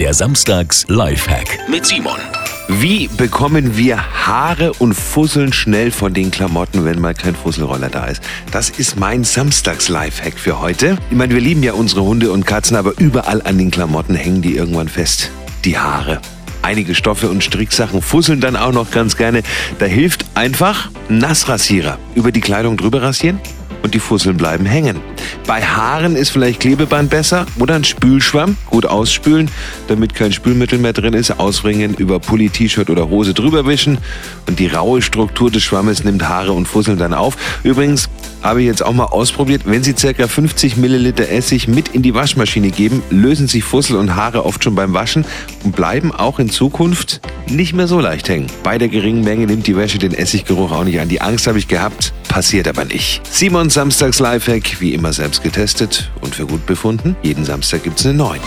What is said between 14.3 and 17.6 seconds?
die irgendwann fest. Die Haare. Einige Stoffe und